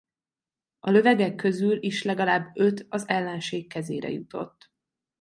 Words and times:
A 0.79 0.89
lövegek 0.89 1.35
közül 1.35 1.83
is 1.83 2.03
legalább 2.03 2.51
öt 2.57 2.85
az 2.89 3.07
ellenség 3.07 3.67
kezére 3.69 4.09
jutott. 4.09 4.71